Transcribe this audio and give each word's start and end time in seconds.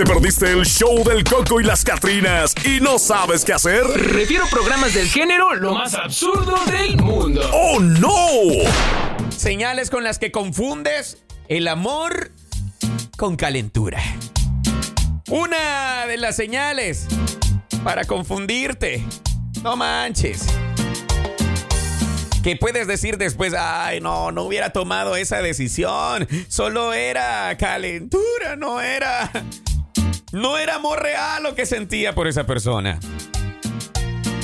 ¿Te 0.00 0.06
perdiste 0.06 0.50
el 0.50 0.64
show 0.64 1.04
del 1.04 1.22
Coco 1.24 1.60
y 1.60 1.62
las 1.62 1.84
Catrinas 1.84 2.54
y 2.64 2.80
no 2.80 2.98
sabes 2.98 3.44
qué 3.44 3.52
hacer? 3.52 3.84
Refiero 3.84 4.46
programas 4.50 4.94
del 4.94 5.06
género 5.06 5.54
lo 5.54 5.74
más 5.74 5.92
absurdo 5.92 6.56
del 6.64 6.96
mundo. 6.96 7.42
¡Oh, 7.52 7.78
no! 7.80 8.08
Señales 9.28 9.90
con 9.90 10.02
las 10.02 10.18
que 10.18 10.32
confundes 10.32 11.18
el 11.48 11.68
amor 11.68 12.32
con 13.18 13.36
calentura. 13.36 14.00
Una 15.28 16.06
de 16.06 16.16
las 16.16 16.34
señales 16.34 17.06
para 17.84 18.06
confundirte. 18.06 19.04
No 19.62 19.76
manches. 19.76 20.46
Que 22.42 22.56
puedes 22.56 22.86
decir 22.86 23.18
después, 23.18 23.52
ay, 23.52 24.00
no, 24.00 24.32
no 24.32 24.44
hubiera 24.44 24.70
tomado 24.70 25.14
esa 25.16 25.42
decisión. 25.42 26.26
Solo 26.48 26.94
era 26.94 27.54
calentura, 27.58 28.56
no 28.56 28.80
era. 28.80 29.30
No 30.32 30.58
era 30.58 30.76
amor 30.76 31.02
real 31.02 31.42
lo 31.42 31.54
que 31.54 31.66
sentía 31.66 32.14
por 32.14 32.28
esa 32.28 32.46
persona. 32.46 33.00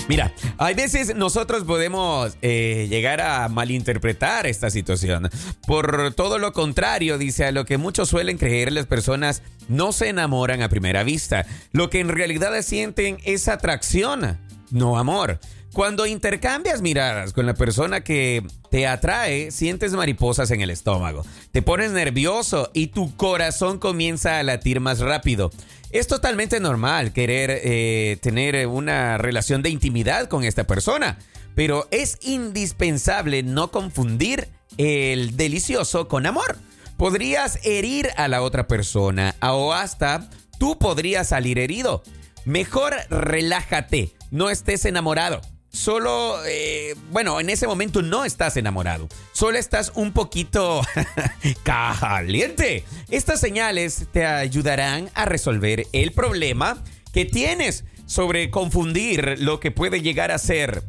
Mira, 0.08 0.32
hay 0.58 0.74
veces 0.74 1.16
nosotros 1.16 1.64
podemos 1.64 2.36
eh, 2.40 2.86
llegar 2.88 3.20
a 3.20 3.48
malinterpretar 3.48 4.46
esta 4.46 4.70
situación. 4.70 5.28
Por 5.66 6.14
todo 6.14 6.38
lo 6.38 6.52
contrario, 6.52 7.18
dice, 7.18 7.44
a 7.44 7.52
lo 7.52 7.64
que 7.64 7.76
muchos 7.76 8.08
suelen 8.08 8.38
creer 8.38 8.72
las 8.72 8.86
personas 8.86 9.42
no 9.68 9.92
se 9.92 10.08
enamoran 10.08 10.62
a 10.62 10.68
primera 10.68 11.02
vista. 11.02 11.44
Lo 11.72 11.90
que 11.90 12.00
en 12.00 12.08
realidad 12.08 12.60
sienten 12.62 13.18
es 13.24 13.48
atracción, 13.48 14.38
no 14.70 14.96
amor. 14.96 15.40
Cuando 15.72 16.06
intercambias 16.06 16.80
miradas 16.80 17.32
con 17.32 17.44
la 17.44 17.52
persona 17.52 18.00
que 18.02 18.42
te 18.70 18.86
atrae, 18.86 19.50
sientes 19.50 19.92
mariposas 19.92 20.50
en 20.50 20.62
el 20.62 20.70
estómago, 20.70 21.26
te 21.52 21.60
pones 21.60 21.90
nervioso 21.90 22.70
y 22.72 22.86
tu 22.86 23.14
corazón 23.16 23.78
comienza 23.78 24.38
a 24.38 24.42
latir 24.42 24.80
más 24.80 25.00
rápido. 25.00 25.50
Es 25.96 26.08
totalmente 26.08 26.60
normal 26.60 27.14
querer 27.14 27.50
eh, 27.50 28.18
tener 28.20 28.66
una 28.66 29.16
relación 29.16 29.62
de 29.62 29.70
intimidad 29.70 30.28
con 30.28 30.44
esta 30.44 30.64
persona, 30.64 31.18
pero 31.54 31.88
es 31.90 32.18
indispensable 32.20 33.42
no 33.42 33.70
confundir 33.70 34.48
el 34.76 35.38
delicioso 35.38 36.06
con 36.06 36.26
amor. 36.26 36.58
Podrías 36.98 37.60
herir 37.64 38.10
a 38.18 38.28
la 38.28 38.42
otra 38.42 38.66
persona 38.66 39.36
o 39.40 39.72
hasta 39.72 40.28
tú 40.58 40.78
podrías 40.78 41.28
salir 41.28 41.58
herido. 41.58 42.02
Mejor 42.44 42.94
relájate, 43.08 44.12
no 44.30 44.50
estés 44.50 44.84
enamorado. 44.84 45.40
Solo, 45.76 46.38
eh, 46.46 46.96
bueno, 47.10 47.38
en 47.38 47.50
ese 47.50 47.66
momento 47.66 48.00
no 48.00 48.24
estás 48.24 48.56
enamorado. 48.56 49.08
Solo 49.32 49.58
estás 49.58 49.92
un 49.94 50.12
poquito 50.12 50.80
caliente. 51.64 52.82
Estas 53.10 53.40
señales 53.40 54.06
te 54.10 54.24
ayudarán 54.24 55.10
a 55.12 55.26
resolver 55.26 55.86
el 55.92 56.12
problema 56.12 56.82
que 57.12 57.26
tienes 57.26 57.84
sobre 58.06 58.50
confundir 58.50 59.36
lo 59.38 59.60
que 59.60 59.70
puede 59.70 60.00
llegar 60.00 60.32
a 60.32 60.38
ser 60.38 60.82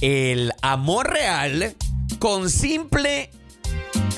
el 0.00 0.52
amor 0.62 1.10
real 1.10 1.74
con 2.20 2.48
simple... 2.48 3.30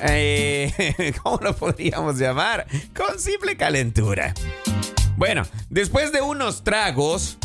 Eh, 0.03 1.15
¿Cómo 1.23 1.39
lo 1.43 1.57
podríamos 1.57 2.19
llamar? 2.19 2.67
Con 2.95 3.19
simple 3.19 3.57
calentura. 3.57 4.35
Bueno, 5.17 5.45
después 5.71 6.13
de 6.13 6.21
unos 6.21 6.63
tragos, 6.63 7.39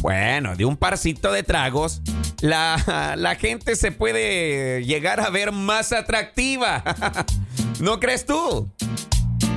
bueno, 0.00 0.56
de 0.56 0.64
un 0.64 0.76
parcito 0.76 1.32
de 1.32 1.42
tragos, 1.42 2.00
la, 2.40 3.14
la, 3.16 3.34
gente 3.36 3.76
se 3.76 3.92
puede 3.92 4.84
llegar 4.84 5.20
a 5.20 5.30
ver 5.30 5.52
más 5.52 5.92
atractiva. 5.92 6.82
¿No 7.80 8.00
crees 8.00 8.24
tú? 8.24 8.70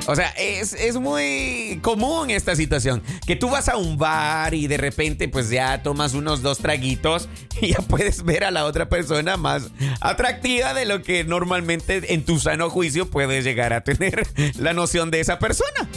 O 0.05 0.15
sea, 0.15 0.29
es, 0.37 0.73
es, 0.73 0.97
muy 0.97 1.79
común 1.81 2.29
esta 2.29 2.55
situación. 2.55 3.01
Que 3.25 3.37
tú 3.37 3.49
vas 3.49 3.69
a 3.69 3.77
un 3.77 3.97
bar 3.97 4.53
y 4.53 4.67
de 4.67 4.77
repente 4.77 5.29
pues 5.29 5.49
ya 5.49 5.81
tomas 5.81 6.13
unos 6.13 6.41
dos 6.41 6.57
traguitos 6.57 7.29
y 7.61 7.69
ya 7.69 7.79
puedes 7.79 8.23
ver 8.23 8.43
a 8.43 8.51
la 8.51 8.65
otra 8.65 8.89
persona 8.89 9.37
más 9.37 9.71
atractiva 10.01 10.73
de 10.73 10.85
lo 10.85 11.01
que 11.03 11.23
normalmente 11.23 12.13
en 12.13 12.25
tu 12.25 12.39
sano 12.39 12.69
juicio 12.69 13.09
puedes 13.09 13.45
llegar 13.45 13.71
a 13.71 13.81
tener 13.81 14.27
la 14.59 14.73
noción 14.73 15.09
de 15.09 15.21
esa 15.21 15.39
persona. 15.39 15.87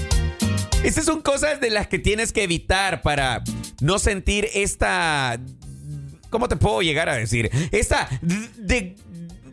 Estas 0.84 1.06
son 1.06 1.20
cosas 1.20 1.60
de 1.60 1.70
las 1.70 1.88
que 1.88 1.98
tienes 1.98 2.32
que 2.32 2.44
evitar 2.44 3.02
para 3.02 3.42
no 3.80 3.98
sentir 3.98 4.48
esta... 4.54 5.38
¿Cómo 6.30 6.48
te 6.48 6.56
puedo 6.56 6.82
llegar 6.82 7.08
a 7.08 7.14
decir? 7.14 7.50
Esta 7.70 8.08
de, 8.20 8.96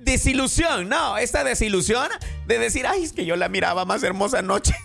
desilusión, 0.04 0.90
no, 0.90 1.18
esta 1.18 1.44
desilusión 1.44 2.08
de 2.46 2.60
decir, 2.60 2.86
ay, 2.88 3.04
es 3.04 3.14
que 3.14 3.26
yo 3.26 3.36
la 3.36 3.50
miraba 3.50 3.86
más 3.86 4.04
hermosa 4.04 4.40
anoche. 4.40 4.74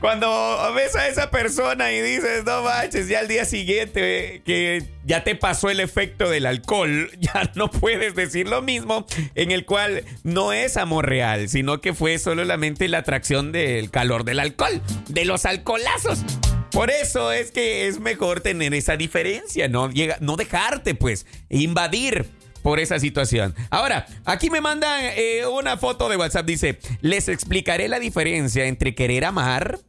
Cuando 0.00 0.72
ves 0.74 0.96
a 0.96 1.06
esa 1.06 1.30
persona 1.30 1.92
y 1.92 2.00
dices, 2.00 2.44
no 2.44 2.64
manches, 2.64 3.06
ya 3.06 3.20
al 3.20 3.28
día 3.28 3.44
siguiente 3.44 4.42
que 4.44 4.82
ya 5.04 5.22
te 5.22 5.36
pasó 5.36 5.70
el 5.70 5.78
efecto 5.78 6.28
del 6.28 6.46
alcohol, 6.46 7.08
ya 7.20 7.52
no 7.54 7.70
puedes 7.70 8.16
decir 8.16 8.48
lo 8.48 8.62
mismo, 8.62 9.06
en 9.36 9.52
el 9.52 9.64
cual 9.64 10.04
no 10.24 10.52
es 10.52 10.76
amor 10.76 11.08
real, 11.08 11.48
sino 11.48 11.80
que 11.80 11.94
fue 11.94 12.18
solamente 12.18 12.88
la 12.88 12.98
atracción 12.98 13.52
del 13.52 13.90
calor 13.90 14.24
del 14.24 14.40
alcohol, 14.40 14.82
de 15.08 15.24
los 15.24 15.46
alcoholazos. 15.46 16.24
Por 16.72 16.90
eso 16.90 17.32
es 17.32 17.50
que 17.50 17.86
es 17.86 18.00
mejor 18.00 18.40
tener 18.40 18.72
esa 18.74 18.96
diferencia, 18.96 19.68
no, 19.68 19.90
no 20.20 20.36
dejarte 20.36 20.94
pues 20.94 21.26
invadir 21.50 22.30
por 22.62 22.80
esa 22.80 22.98
situación. 22.98 23.54
Ahora, 23.70 24.06
aquí 24.24 24.48
me 24.48 24.60
mandan 24.60 25.00
eh, 25.16 25.44
una 25.46 25.76
foto 25.76 26.08
de 26.08 26.16
WhatsApp. 26.16 26.46
Dice, 26.46 26.78
les 27.02 27.28
explicaré 27.28 27.88
la 27.88 27.98
diferencia 27.98 28.64
entre 28.64 28.94
querer 28.94 29.24
amar, 29.26 29.80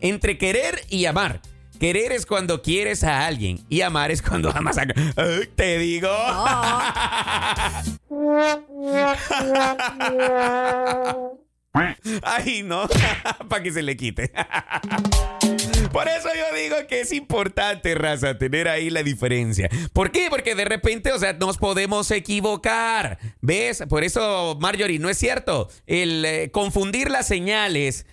entre 0.00 0.36
querer 0.38 0.82
y 0.88 1.04
amar. 1.06 1.40
Querer 1.78 2.12
es 2.12 2.26
cuando 2.26 2.62
quieres 2.62 3.04
a 3.04 3.26
alguien 3.26 3.58
y 3.68 3.80
amar 3.82 4.10
es 4.10 4.22
cuando 4.22 4.50
amas 4.50 4.78
a... 4.78 4.86
Te 5.56 5.78
digo. 5.78 6.08
Ay, 12.22 12.62
no, 12.62 12.88
para 13.48 13.62
que 13.62 13.72
se 13.72 13.82
le 13.82 13.96
quite. 13.96 14.32
Por 15.92 16.08
eso 16.08 16.28
yo 16.34 16.56
digo 16.56 16.76
que 16.88 17.02
es 17.02 17.12
importante, 17.12 17.94
raza, 17.94 18.38
tener 18.38 18.68
ahí 18.68 18.90
la 18.90 19.02
diferencia. 19.02 19.68
¿Por 19.92 20.10
qué? 20.10 20.28
Porque 20.30 20.54
de 20.54 20.64
repente, 20.64 21.12
o 21.12 21.18
sea, 21.18 21.34
nos 21.34 21.58
podemos 21.58 22.10
equivocar. 22.10 23.18
¿Ves? 23.40 23.84
Por 23.88 24.04
eso, 24.04 24.56
Marjorie, 24.60 24.98
no 24.98 25.08
es 25.08 25.18
cierto. 25.18 25.68
El 25.86 26.24
eh, 26.24 26.50
confundir 26.50 27.10
las 27.10 27.26
señales 27.26 28.06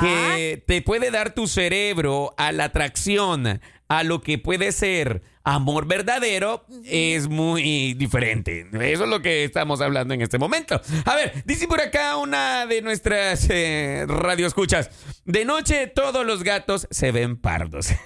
que 0.00 0.62
te 0.66 0.82
puede 0.82 1.10
dar 1.10 1.34
tu 1.34 1.46
cerebro 1.46 2.34
a 2.36 2.52
la 2.52 2.64
atracción, 2.64 3.60
a 3.88 4.02
lo 4.04 4.20
que 4.20 4.38
puede 4.38 4.72
ser 4.72 5.22
amor 5.46 5.86
verdadero 5.86 6.66
es 6.84 7.28
muy 7.28 7.94
diferente. 7.94 8.66
Eso 8.72 9.04
es 9.04 9.08
lo 9.08 9.22
que 9.22 9.44
estamos 9.44 9.80
hablando 9.80 10.12
en 10.12 10.20
este 10.20 10.38
momento. 10.38 10.80
A 11.04 11.14
ver, 11.14 11.44
dice 11.44 11.68
por 11.68 11.80
acá 11.80 12.16
una 12.16 12.66
de 12.66 12.82
nuestras 12.82 13.46
eh, 13.48 14.04
radioescuchas. 14.08 14.90
De 15.24 15.44
noche 15.44 15.86
todos 15.86 16.26
los 16.26 16.42
gatos 16.42 16.88
se 16.90 17.12
ven 17.12 17.36
pardos. 17.36 17.90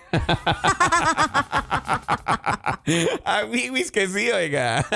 A 3.25 3.43
que 3.93 4.09
sí, 4.09 4.31
oiga. 4.31 4.87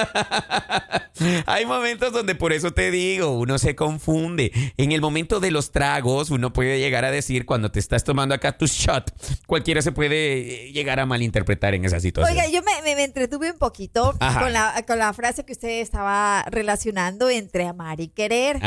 Hay 1.46 1.64
momentos 1.64 2.12
donde 2.12 2.34
por 2.34 2.52
eso 2.52 2.72
te 2.72 2.90
digo, 2.90 3.38
uno 3.38 3.58
se 3.58 3.74
confunde. 3.74 4.52
En 4.76 4.92
el 4.92 5.00
momento 5.00 5.40
de 5.40 5.50
los 5.50 5.70
tragos, 5.70 6.30
uno 6.30 6.52
puede 6.52 6.78
llegar 6.78 7.04
a 7.04 7.10
decir 7.10 7.46
cuando 7.46 7.70
te 7.70 7.78
estás 7.78 8.04
tomando 8.04 8.34
acá 8.34 8.56
tu 8.56 8.66
shot, 8.66 9.12
cualquiera 9.46 9.80
se 9.82 9.92
puede 9.92 10.72
llegar 10.72 11.00
a 11.00 11.06
malinterpretar 11.06 11.74
en 11.74 11.84
esa 11.84 12.00
situación. 12.00 12.33
Oiga, 12.34 12.48
yo 12.48 12.62
me, 12.62 13.04
entretuve 13.04 13.52
un 13.52 13.58
poquito 13.58 14.12
con 14.18 14.52
la, 14.52 14.82
con 14.86 14.98
la, 14.98 15.12
frase 15.12 15.44
que 15.44 15.52
usted 15.52 15.80
estaba 15.80 16.42
relacionando 16.48 17.30
entre 17.30 17.64
amar 17.66 18.00
y 18.00 18.08
querer. 18.08 18.60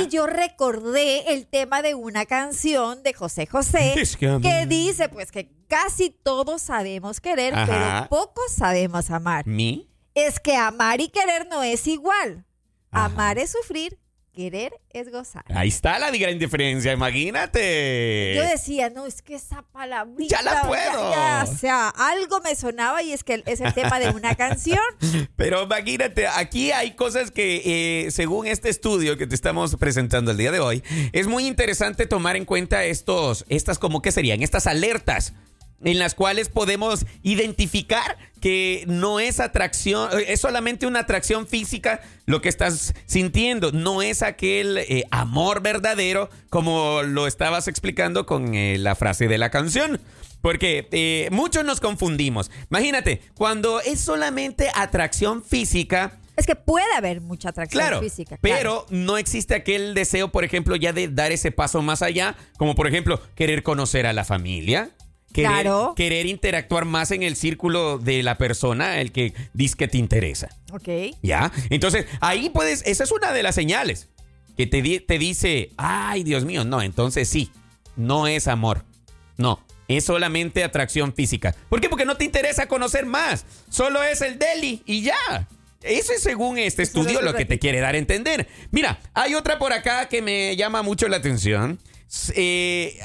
Y 0.00 0.06
yo 0.06 0.26
recordé 0.28 1.32
el 1.32 1.48
tema 1.48 1.82
de 1.82 1.96
una 1.96 2.26
canción 2.26 3.02
de 3.02 3.14
José 3.14 3.46
José 3.46 3.94
que, 4.42 4.66
dice 4.66 5.08
pues 5.08 5.32
que 5.32 5.50
casi 5.66 6.10
todos 6.10 6.62
sabemos 6.62 7.20
querer, 7.20 7.54
pero 7.66 8.06
pocos 8.08 8.52
sabemos 8.52 9.10
amar. 9.10 9.46
¿Mi? 9.46 9.90
Es 10.14 10.38
que 10.38 10.56
amar 10.56 11.00
y 11.00 11.08
querer 11.08 11.48
no 11.48 11.64
es 11.64 11.88
igual. 11.88 12.44
Amar 12.92 13.38
es 13.38 13.50
sufrir, 13.50 13.98
querer 14.38 14.72
es 14.90 15.10
gozar. 15.10 15.44
Ahí 15.48 15.66
está 15.66 15.98
la 15.98 16.12
gran 16.12 16.38
diferencia, 16.38 16.92
imagínate. 16.92 18.34
Yo 18.36 18.44
decía, 18.44 18.88
no, 18.88 19.04
es 19.04 19.20
que 19.20 19.34
esa 19.34 19.62
palabrita. 19.72 20.36
Ya 20.36 20.42
la 20.42 20.62
puedo. 20.62 21.10
o 21.10 21.56
sea, 21.56 21.88
algo 21.88 22.40
me 22.42 22.54
sonaba 22.54 23.02
y 23.02 23.12
es 23.12 23.24
que 23.24 23.42
es 23.46 23.60
el 23.60 23.74
tema 23.74 23.98
de 23.98 24.10
una 24.10 24.36
canción. 24.36 24.78
Pero 25.36 25.64
imagínate, 25.64 26.28
aquí 26.28 26.70
hay 26.70 26.94
cosas 26.94 27.32
que, 27.32 27.62
eh, 28.06 28.12
según 28.12 28.46
este 28.46 28.68
estudio 28.68 29.16
que 29.16 29.26
te 29.26 29.34
estamos 29.34 29.74
presentando 29.74 30.30
el 30.30 30.36
día 30.36 30.52
de 30.52 30.60
hoy, 30.60 30.84
es 31.12 31.26
muy 31.26 31.44
interesante 31.48 32.06
tomar 32.06 32.36
en 32.36 32.44
cuenta 32.44 32.84
estos, 32.84 33.44
estas 33.48 33.80
como 33.80 34.02
que 34.02 34.12
serían, 34.12 34.44
estas 34.44 34.68
alertas 34.68 35.32
en 35.82 35.98
las 35.98 36.14
cuales 36.14 36.48
podemos 36.48 37.06
identificar 37.22 38.18
que 38.40 38.84
no 38.86 39.20
es 39.20 39.40
atracción, 39.40 40.10
eh, 40.18 40.26
es 40.28 40.40
solamente 40.40 40.86
una 40.86 41.00
atracción 41.00 41.46
física 41.46 42.00
lo 42.26 42.40
que 42.40 42.48
estás 42.48 42.94
sintiendo, 43.06 43.72
no 43.72 44.02
es 44.02 44.22
aquel 44.22 44.78
eh, 44.78 45.04
amor 45.10 45.62
verdadero 45.62 46.30
como 46.50 47.02
lo 47.02 47.26
estabas 47.26 47.68
explicando 47.68 48.26
con 48.26 48.54
eh, 48.54 48.78
la 48.78 48.94
frase 48.94 49.28
de 49.28 49.38
la 49.38 49.50
canción. 49.50 50.00
Porque 50.40 51.26
muchos 51.32 51.64
nos 51.64 51.80
confundimos. 51.80 52.48
Imagínate, 52.70 53.22
cuando 53.34 53.80
es 53.80 53.98
solamente 53.98 54.70
atracción 54.72 55.42
física, 55.42 56.16
es 56.36 56.46
que 56.46 56.54
puede 56.54 56.86
haber 56.96 57.20
mucha 57.20 57.48
atracción 57.48 57.98
física. 58.00 58.38
Pero 58.40 58.86
no 58.90 59.18
existe 59.18 59.56
aquel 59.56 59.94
deseo, 59.94 60.30
por 60.30 60.44
ejemplo, 60.44 60.76
ya 60.76 60.92
de 60.92 61.08
dar 61.08 61.32
ese 61.32 61.50
paso 61.50 61.82
más 61.82 62.02
allá, 62.02 62.36
como 62.56 62.76
por 62.76 62.86
ejemplo 62.86 63.20
querer 63.34 63.64
conocer 63.64 64.06
a 64.06 64.12
la 64.12 64.24
familia, 64.24 64.90
Querer, 65.32 65.70
querer 65.94 66.26
interactuar 66.26 66.84
más 66.84 67.10
en 67.10 67.22
el 67.22 67.36
círculo 67.36 67.98
de 67.98 68.22
la 68.22 68.38
persona, 68.38 69.00
el 69.00 69.12
que 69.12 69.34
dice 69.52 69.76
que 69.76 69.86
te 69.86 69.98
interesa. 69.98 70.48
Ok. 70.72 71.16
¿Ya? 71.22 71.52
Entonces, 71.70 72.06
ahí 72.20 72.50
puedes, 72.50 72.82
esa 72.86 73.04
es 73.04 73.12
una 73.12 73.32
de 73.32 73.42
las 73.42 73.54
señales 73.54 74.08
que 74.56 74.66
te, 74.66 75.00
te 75.00 75.18
dice, 75.18 75.70
ay, 75.76 76.24
Dios 76.24 76.44
mío, 76.44 76.64
no, 76.64 76.82
entonces 76.82 77.28
sí, 77.28 77.50
no 77.94 78.26
es 78.26 78.48
amor. 78.48 78.84
No, 79.36 79.64
es 79.86 80.04
solamente 80.04 80.64
atracción 80.64 81.14
física. 81.14 81.54
¿Por 81.68 81.80
qué? 81.80 81.88
Porque 81.88 82.04
no 82.04 82.16
te 82.16 82.24
interesa 82.24 82.66
conocer 82.66 83.06
más. 83.06 83.44
Solo 83.70 84.02
es 84.02 84.20
el 84.20 84.38
deli 84.38 84.82
y 84.84 85.02
ya. 85.02 85.48
Eso 85.82 86.12
es 86.12 86.22
según 86.22 86.58
este 86.58 86.82
estudio 86.82 87.22
lo 87.22 87.34
que 87.34 87.44
te 87.44 87.58
quiere 87.58 87.80
dar 87.80 87.94
a 87.94 87.98
entender. 87.98 88.48
Mira, 88.72 88.98
hay 89.14 89.34
otra 89.34 89.58
por 89.58 89.72
acá 89.72 90.08
que 90.08 90.22
me 90.22 90.56
llama 90.56 90.82
mucho 90.82 91.08
la 91.08 91.18
atención. 91.18 91.78
Eh, 92.34 92.98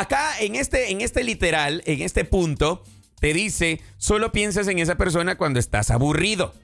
acá 0.00 0.40
en 0.40 0.54
este, 0.54 0.90
en 0.90 1.00
este 1.00 1.24
literal, 1.24 1.82
en 1.86 2.02
este 2.02 2.24
punto, 2.24 2.82
te 3.20 3.32
dice, 3.32 3.80
solo 3.98 4.32
piensas 4.32 4.66
en 4.68 4.78
esa 4.78 4.96
persona 4.96 5.36
cuando 5.36 5.60
estás 5.60 5.90
aburrido. 5.90 6.54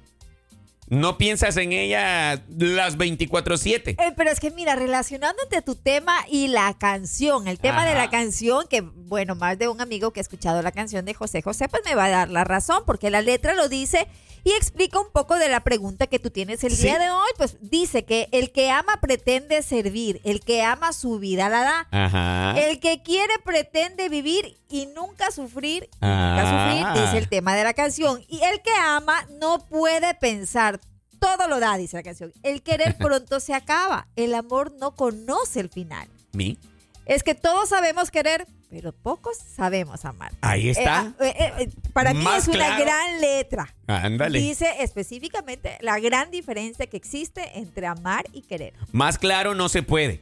No 0.91 1.19
piensas 1.19 1.57
en 1.57 1.73
ella 1.73 2.43
las 2.57 2.97
24/7. 2.97 3.91
Eh, 3.91 4.13
pero 4.17 4.31
es 4.31 4.41
que 4.41 4.51
mira, 4.51 4.75
relacionándote 4.75 5.63
tu 5.63 5.75
tema 5.75 6.15
y 6.31 6.49
la 6.49 6.77
canción, 6.79 7.49
el 7.49 7.59
tema 7.59 7.85
de 7.85 7.95
la 7.95 8.11
canción, 8.11 8.67
que 8.69 8.81
bueno, 8.81 9.35
más 9.35 9.59
de 9.59 9.69
un 9.69 9.81
amigo 9.81 10.13
que 10.13 10.21
ha 10.21 10.23
escuchado 10.23 10.63
la 10.63 10.73
canción 10.73 11.05
de 11.05 11.15
José 11.15 11.43
José, 11.43 11.69
pues 11.69 11.83
me 11.85 11.95
va 11.95 12.07
a 12.07 12.11
dar 12.11 12.31
la 12.31 12.45
razón, 12.45 12.83
porque 12.87 13.11
la 13.11 13.23
letra 13.23 13.55
lo 13.55 13.69
dice 13.69 14.09
y 14.45 14.53
explica 14.53 14.99
un 14.99 15.11
poco 15.13 15.35
de 15.37 15.49
la 15.49 15.61
pregunta 15.61 16.07
que 16.07 16.19
tú 16.19 16.31
tienes 16.31 16.65
el 16.65 16.77
día 16.77 16.99
de 16.99 17.11
hoy. 17.11 17.29
Pues 17.37 17.59
dice 17.61 18.05
que 18.05 18.29
el 18.33 18.51
que 18.53 18.71
ama 18.71 18.99
pretende 19.01 19.63
servir, 19.63 20.21
el 20.25 20.41
que 20.41 20.63
ama 20.63 20.93
su 20.93 21.19
vida 21.19 21.49
la 21.49 21.61
da. 21.61 21.89
Ajá. 21.91 22.59
El 22.59 22.81
que 22.81 23.03
quiere 23.03 23.35
pretende 23.45 24.09
vivir 24.09 24.57
y 24.71 24.87
nunca 24.87 25.31
sufrir, 25.31 25.89
nunca 26.01 26.43
sufrir, 26.43 26.85
ah. 26.87 26.95
dice 26.95 27.19
el 27.19 27.29
tema 27.29 27.55
de 27.55 27.65
la 27.65 27.75
canción. 27.75 28.23
Y 28.29 28.41
el 28.43 28.61
que 28.63 28.73
ama 28.73 29.27
no 29.41 29.65
puede 29.67 30.15
pensar. 30.15 30.81
Todo 31.19 31.49
lo 31.49 31.59
da, 31.59 31.77
dice 31.77 31.97
la 31.97 32.03
canción. 32.03 32.33
El 32.43 32.63
querer 32.63 32.97
pronto 32.99 33.41
se 33.41 33.55
acaba. 33.55 34.09
El 34.17 34.35
amor 34.35 34.73
no 34.73 34.95
conoce 34.95 35.61
el 35.61 35.69
final. 35.69 36.09
¿Mi? 36.33 36.59
Es 37.07 37.23
que 37.23 37.35
todos 37.35 37.71
sabemos 37.71 38.11
querer, 38.11 38.47
pero 38.69 38.93
pocos 38.93 39.39
sabemos 39.39 40.05
amar. 40.05 40.33
Ahí 40.43 40.69
está. 40.69 41.15
Eh, 41.21 41.35
eh, 41.39 41.53
eh, 41.59 41.69
para 41.95 42.13
mí 42.13 42.25
es 42.37 42.49
una 42.49 42.79
gran 42.79 43.21
letra. 43.21 43.75
Ándale. 43.87 44.39
Dice 44.39 44.67
específicamente 44.81 45.79
la 45.81 45.99
gran 46.01 46.31
diferencia 46.31 46.87
que 46.87 46.99
existe 46.99 47.59
entre 47.59 47.87
amar 47.87 48.27
y 48.35 48.43
querer. 48.43 48.75
Más 48.93 49.19
claro 49.19 49.55
no 49.55 49.71
se 49.71 49.83
puede. 49.83 50.21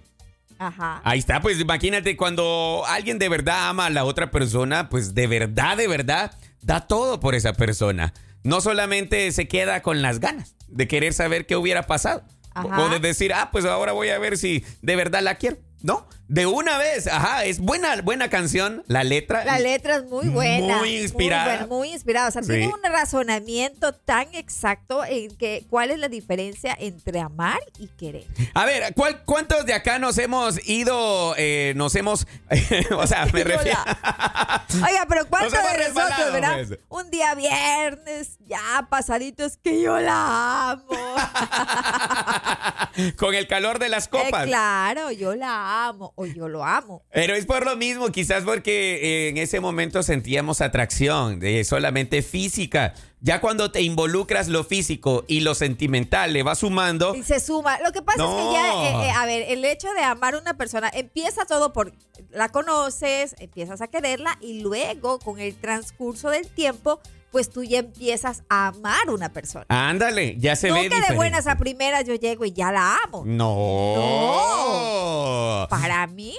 Ajá. 0.59 1.01
Ahí 1.05 1.19
está, 1.19 1.41
pues 1.41 1.61
imagínate 1.61 2.17
cuando 2.17 2.85
alguien 2.87 3.19
de 3.19 3.29
verdad 3.29 3.69
ama 3.69 3.87
a 3.87 3.91
la 3.91 4.05
otra 4.05 4.31
persona, 4.31 4.89
pues 4.89 5.15
de 5.15 5.27
verdad, 5.27 5.77
de 5.77 5.89
verdad, 5.89 6.33
da 6.63 6.87
todo 6.87 7.21
por 7.21 7.35
esa 7.35 7.53
persona. 7.53 8.13
No 8.43 8.61
solamente 8.61 9.31
se 9.33 9.49
queda 9.49 9.83
con 9.83 10.03
las 10.03 10.21
ganas 10.21 10.55
de 10.69 10.89
querer 10.89 11.13
saber 11.13 11.47
qué 11.47 11.57
hubiera 11.57 11.83
pasado. 11.87 12.25
O 12.55 12.89
de 12.89 13.01
decir, 13.01 13.35
ah, 13.35 13.51
pues 13.53 13.67
ahora 13.67 13.93
voy 13.93 14.09
a 14.09 14.19
ver 14.19 14.39
si 14.39 14.65
de 14.81 14.97
verdad 14.97 15.21
la 15.23 15.35
quiero. 15.35 15.59
No, 15.83 16.09
de 16.29 16.47
una 16.47 16.77
vez, 16.77 17.07
ajá, 17.07 17.45
es 17.45 17.61
buena, 17.61 18.03
buena 18.03 18.29
canción, 18.29 18.83
la 18.89 19.05
letra. 19.05 19.45
La 19.45 19.61
letra 19.61 19.97
es 19.97 20.07
muy 20.07 20.29
buena. 20.29 20.79
Muy 20.79 20.97
inspirada. 20.97 21.67
Muy, 21.67 21.69
muy 21.69 21.93
inspirada. 21.93 22.29
O 22.29 22.33
sea, 22.33 22.43
tiene 22.43 22.67
un 22.67 22.83
razonamiento 22.83 23.95
tan 23.95 24.27
exacto 24.35 25.05
en 25.05 25.37
que 25.37 25.65
cuál 25.71 25.93
es 25.93 25.99
la 25.99 26.09
diferencia 26.09 26.77
entre 26.81 27.21
amar 27.21 27.61
y 27.79 27.87
querer. 27.89 28.25
A 28.55 28.65
ver, 28.65 28.93
¿cuántos 29.25 29.67
de 29.67 29.75
acá 29.75 30.01
nos 30.01 30.19
hemos 30.19 30.69
ido, 30.69 31.35
eh, 31.37 31.75
nos 31.77 31.95
hemos, 31.95 32.27
o 32.97 33.07
sea, 33.07 33.27
me 33.27 33.45
refiero... 33.45 33.79
Oiga, 34.85 35.07
pero 35.09 35.29
¿cuántos 35.29 35.53
de 35.53 35.89
nosotros, 35.89 36.33
verdad? 36.33 36.67
Pues. 36.67 36.81
Un 36.89 37.11
día 37.11 37.35
viernes, 37.35 38.39
ya 38.47 38.87
pasaditos, 38.91 39.59
que 39.59 39.81
yo 39.81 40.01
la 40.01 40.73
amo. 40.73 40.83
Con 43.17 43.35
el 43.35 43.47
calor 43.47 43.79
de 43.79 43.89
las 43.89 44.09
copas. 44.09 44.45
Eh, 44.45 44.49
claro, 44.49 45.13
yo 45.13 45.37
la 45.37 45.87
amo 45.87 46.16
o 46.17 46.27
yo 46.27 46.49
lo 46.49 46.65
amo. 46.65 47.05
Pero 47.13 47.35
es 47.35 47.47
por 47.47 47.65
lo 47.65 47.77
mismo, 47.77 48.11
quizás 48.11 48.43
porque 48.43 48.97
eh, 48.97 49.29
en 49.29 49.37
ese 49.37 49.61
momento 49.61 50.03
sentíamos 50.03 50.61
atracción, 50.61 51.39
de 51.39 51.63
solamente 51.65 52.23
física. 52.23 52.95
Ya 53.21 53.41
cuando 53.41 53.71
te 53.71 53.83
involucras 53.83 54.49
lo 54.49 54.65
físico 54.65 55.25
y 55.29 55.41
lo 55.41 55.55
sentimental 55.55 56.33
le 56.33 56.43
va 56.43 56.55
sumando. 56.55 57.15
Y 57.15 57.23
se 57.23 57.39
suma. 57.39 57.79
Lo 57.81 57.93
que 57.93 58.03
pasa 58.03 58.25
es 58.25 58.31
que 58.31 58.53
ya, 58.53 59.07
eh, 59.07 59.11
a 59.11 59.27
ver, 59.27 59.45
el 59.49 59.65
hecho 59.65 59.93
de 59.93 60.03
amar 60.03 60.35
a 60.35 60.39
una 60.39 60.57
persona 60.57 60.91
empieza 60.93 61.45
todo 61.45 61.73
por 61.73 61.93
la 62.31 62.49
conoces, 62.49 63.37
empiezas 63.39 63.81
a 63.81 63.89
quererla 63.89 64.39
y 64.41 64.61
luego 64.61 65.19
con 65.19 65.39
el 65.39 65.55
transcurso 65.55 66.31
del 66.31 66.49
tiempo 66.49 67.01
pues 67.37 67.51
tú 67.51 67.63
ya 67.63 67.81
empiezas 67.81 68.45
a 68.49 68.69
amar 68.69 69.09
a 69.09 69.13
una 69.13 69.31
persona. 69.31 69.67
Ándale, 69.69 70.37
ya 70.39 70.57
se 70.57 70.69
no 70.69 70.77
ve. 70.77 70.89
No 70.89 70.97
que 70.97 71.07
de 71.07 71.15
buenas 71.17 71.47
a 71.47 71.59
primeras 71.59 72.07
yo 72.07 72.15
llego 72.15 72.47
y 72.47 72.53
ya 72.53 72.73
la 72.73 72.97
amo. 73.05 73.25
No. 73.27 73.95
No. 73.95 75.67
Para 75.69 76.07
mí. 76.07 76.35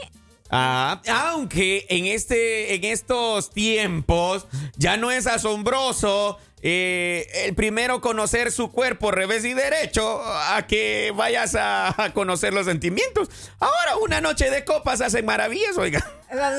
Ah, 0.49 0.99
aunque 1.07 1.85
en 1.89 2.07
este, 2.07 2.73
en 2.73 2.83
estos 2.83 3.51
tiempos 3.51 4.47
ya 4.75 4.97
no 4.97 5.11
es 5.11 5.27
asombroso 5.27 6.39
eh, 6.63 7.27
el 7.45 7.53
primero 7.53 8.01
conocer 8.01 8.51
su 8.51 8.71
cuerpo 8.71 9.11
revés 9.11 9.45
y 9.45 9.53
derecho 9.53 10.19
a 10.23 10.65
que 10.65 11.13
vayas 11.15 11.53
a 11.53 12.09
conocer 12.15 12.55
los 12.55 12.65
sentimientos. 12.65 13.29
Ahora 13.59 13.97
una 14.01 14.19
noche 14.19 14.49
de 14.49 14.65
copas 14.65 15.01
hace 15.01 15.21
maravillas, 15.21 15.77
oiga. 15.77 16.03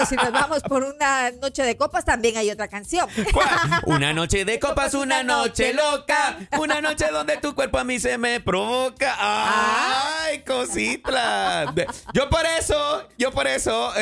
Si 0.08 0.16
nos 0.16 0.32
vamos 0.32 0.62
por 0.62 0.82
una 0.82 1.30
noche 1.32 1.62
de 1.62 1.76
copas, 1.76 2.04
también 2.04 2.36
hay 2.38 2.50
otra 2.50 2.68
canción. 2.68 3.06
Una 3.84 4.12
noche 4.12 4.44
de 4.44 4.58
copas, 4.58 4.94
una 4.94 5.22
noche 5.22 5.74
loca. 5.74 6.38
Una 6.58 6.80
noche 6.80 7.06
donde 7.12 7.36
tu 7.36 7.54
cuerpo 7.54 7.78
a 7.78 7.84
mí 7.84 7.98
se 7.98 8.16
me 8.16 8.40
provoca. 8.40 9.14
¡Ay, 9.18 10.40
cosita! 10.40 11.74
Yo 12.14 12.30
por 12.30 12.46
eso, 12.58 13.08
yo 13.18 13.30
por 13.30 13.46
eso, 13.46 13.92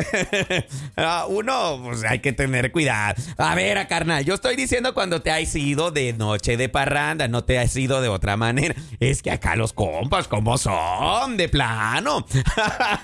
ah, 0.96 1.26
uno, 1.28 1.80
pues 1.84 2.04
hay 2.04 2.20
que 2.20 2.32
tener 2.32 2.70
cuidado. 2.70 3.20
A 3.36 3.54
ver, 3.54 3.78
a 3.78 3.88
carnal, 3.88 4.24
yo 4.24 4.34
estoy 4.34 4.56
diciendo 4.56 4.94
cuando 4.94 5.22
te 5.22 5.30
has 5.30 5.54
ido 5.54 5.90
de 5.90 6.12
noche 6.12 6.56
de 6.56 6.68
parranda, 6.68 7.28
no 7.28 7.44
te 7.44 7.58
has 7.58 7.74
ido 7.76 8.00
de 8.00 8.08
otra 8.08 8.36
manera. 8.36 8.74
Es 9.00 9.22
que 9.22 9.30
acá 9.30 9.56
los 9.56 9.72
compas, 9.72 10.28
¿cómo 10.28 10.58
son? 10.58 11.36
De 11.36 11.48
plano. 11.48 12.24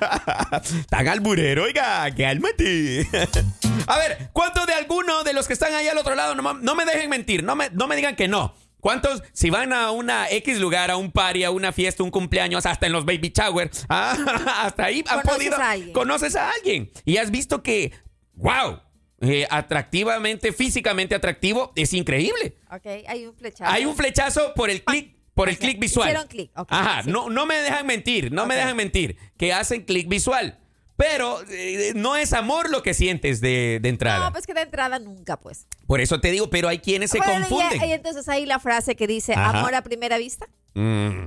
Tan 0.88 1.08
alburero, 1.08 1.64
oiga, 1.64 2.10
que 2.12 2.26
alma 2.26 2.51
A 3.86 3.98
ver, 3.98 4.30
¿cuántos 4.32 4.66
de 4.66 4.74
alguno 4.74 5.24
de 5.24 5.32
los 5.32 5.46
que 5.46 5.52
están 5.52 5.74
ahí 5.74 5.88
al 5.88 5.98
otro 5.98 6.14
lado, 6.14 6.34
no, 6.34 6.74
me 6.74 6.84
dejen 6.84 7.10
mentir, 7.10 7.42
no 7.42 7.56
me, 7.56 7.70
no 7.70 7.86
me 7.86 7.96
digan 7.96 8.16
que 8.16 8.28
no? 8.28 8.54
¿Cuántos, 8.80 9.22
si 9.32 9.48
van 9.48 9.72
a 9.72 9.92
una 9.92 10.28
X 10.28 10.58
lugar, 10.58 10.90
a 10.90 10.96
un 10.96 11.12
party, 11.12 11.44
a 11.44 11.50
una 11.52 11.72
fiesta, 11.72 12.02
un 12.02 12.10
cumpleaños, 12.10 12.66
hasta 12.66 12.86
en 12.86 12.92
los 12.92 13.04
baby 13.04 13.32
shower, 13.34 13.70
ah, 13.88 14.16
hasta 14.64 14.86
ahí 14.86 15.04
han 15.06 15.22
podido, 15.22 15.56
conoces 15.92 16.34
a 16.34 16.50
alguien 16.50 16.90
y 17.04 17.18
has 17.18 17.30
visto 17.30 17.62
que, 17.62 17.92
wow, 18.34 18.80
eh, 19.20 19.46
atractivamente, 19.48 20.52
físicamente 20.52 21.14
atractivo, 21.14 21.72
es 21.76 21.92
increíble. 21.92 22.56
Ok, 22.72 22.86
hay 23.06 23.26
un 23.26 23.36
flechazo. 23.36 23.70
Hay 23.72 23.84
un 23.84 23.94
flechazo 23.94 24.52
por 24.54 24.68
el 24.68 24.82
clic. 24.82 25.16
Por 25.34 25.48
el 25.48 25.56
clic 25.56 25.78
visual. 25.78 26.08
Hicieron 26.08 26.28
clic. 26.28 26.50
Ajá, 26.54 27.02
no, 27.04 27.30
no 27.30 27.46
me 27.46 27.54
dejan 27.56 27.86
mentir, 27.86 28.32
no 28.32 28.44
me 28.44 28.54
dejan 28.54 28.76
mentir, 28.76 29.16
que 29.38 29.52
hacen 29.52 29.84
clic 29.84 30.06
visual. 30.06 30.58
Pero 31.02 31.42
eh, 31.50 31.92
no 31.96 32.16
es 32.16 32.32
amor 32.32 32.70
lo 32.70 32.84
que 32.84 32.94
sientes 32.94 33.40
de, 33.40 33.80
entrada. 33.82 34.26
No, 34.26 34.32
pues 34.32 34.46
que 34.46 34.54
de 34.54 34.60
entrada 34.60 35.00
nunca, 35.00 35.36
pues. 35.36 35.66
Por 35.88 36.00
eso 36.00 36.20
te 36.20 36.30
digo, 36.30 36.48
pero 36.48 36.68
hay 36.68 36.78
quienes 36.78 37.10
se 37.10 37.18
confunden. 37.18 37.84
Y, 37.84 37.92
entonces 37.92 38.28
ahí 38.28 38.46
la 38.46 38.60
frase 38.60 38.94
que 38.94 39.08
dice, 39.08 39.34
amor 39.34 39.74
a 39.74 39.82
primera 39.82 40.16
vista. 40.16 40.46
Mm. 40.74 41.26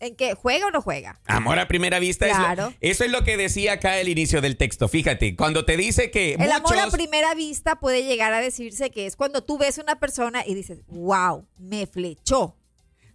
¿En 0.00 0.16
qué? 0.16 0.34
¿Juega 0.34 0.68
o 0.68 0.70
no 0.70 0.80
juega? 0.80 1.20
Amor 1.26 1.58
a 1.58 1.68
primera 1.68 1.98
vista. 1.98 2.26
Claro. 2.26 2.72
Eso, 2.80 3.04
es 3.04 3.10
lo 3.10 3.24
que 3.24 3.36
decía 3.36 3.74
acá 3.74 3.98
el 3.98 4.08
inicio 4.08 4.40
del 4.40 4.56
texto. 4.56 4.88
Fíjate, 4.88 5.36
cuando 5.36 5.66
te 5.66 5.76
dice 5.76 6.10
que. 6.10 6.34
El 6.34 6.50
amor 6.50 6.78
a 6.78 6.88
primera 6.90 7.34
vista 7.34 7.76
puede 7.80 8.04
llegar 8.04 8.32
a 8.32 8.40
decirse 8.40 8.90
que 8.90 9.04
es 9.04 9.16
cuando 9.16 9.44
tú 9.44 9.58
ves 9.58 9.76
una 9.76 10.00
persona 10.00 10.44
y 10.46 10.54
dices, 10.54 10.80
wow, 10.86 11.46
me 11.58 11.86
flechó. 11.86 12.56